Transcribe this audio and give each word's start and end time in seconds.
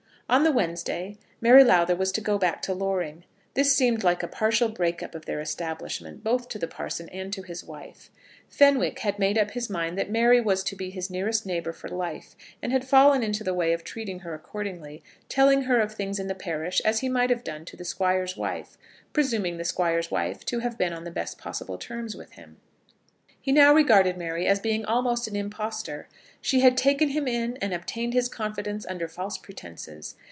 On 0.29 0.43
the 0.45 0.51
Wednesday 0.53 1.17
Mary 1.41 1.61
Lowther 1.61 1.97
was 1.97 2.09
to 2.13 2.21
go 2.21 2.37
back 2.37 2.61
to 2.61 2.73
Loring. 2.73 3.25
This 3.53 3.75
seemed 3.75 4.01
like 4.01 4.23
a 4.23 4.29
partial 4.29 4.69
break 4.69 5.03
up 5.03 5.13
of 5.13 5.25
their 5.25 5.41
establishment, 5.41 6.23
both 6.23 6.47
to 6.47 6.57
the 6.57 6.69
parson 6.69 7.09
and 7.09 7.35
his 7.35 7.65
wife. 7.65 8.09
Fenwick 8.47 8.99
had 8.99 9.19
made 9.19 9.37
up 9.37 9.51
his 9.51 9.69
mind 9.69 9.97
that 9.97 10.09
Mary 10.09 10.39
was 10.39 10.63
to 10.63 10.75
be 10.77 10.89
his 10.89 11.09
nearest 11.09 11.45
neighbour 11.45 11.73
for 11.73 11.89
life, 11.89 12.37
and 12.61 12.71
had 12.71 12.87
fallen 12.87 13.23
into 13.23 13.43
the 13.43 13.53
way 13.53 13.73
of 13.73 13.83
treating 13.83 14.19
her 14.19 14.33
accordingly, 14.33 15.03
telling 15.27 15.63
her 15.63 15.81
of 15.81 15.91
things 15.91 16.17
in 16.17 16.27
the 16.27 16.33
parish 16.35 16.79
as 16.85 17.01
he 17.01 17.09
might 17.09 17.29
have 17.29 17.43
done 17.43 17.65
to 17.65 17.75
the 17.75 17.83
Squire's 17.83 18.37
wife, 18.37 18.77
presuming 19.11 19.57
the 19.57 19.65
Squire's 19.65 20.11
wife 20.11 20.45
to 20.45 20.59
have 20.59 20.77
been 20.77 20.93
on 20.93 21.03
the 21.03 21.11
best 21.11 21.37
possible 21.37 21.77
terms 21.77 22.15
with 22.15 22.31
him. 22.33 22.55
He 23.43 23.51
now 23.51 23.73
regarded 23.73 24.17
Mary 24.17 24.47
as 24.47 24.59
being 24.61 24.85
almost 24.85 25.27
an 25.27 25.35
impostor. 25.35 26.07
She 26.39 26.59
had 26.61 26.77
taken 26.77 27.09
him 27.09 27.27
in 27.27 27.57
and 27.57 27.73
obtained 27.73 28.13
his 28.13 28.29
confidence 28.29 28.85
under 28.87 29.07
false 29.07 29.37
pretences. 29.37 30.15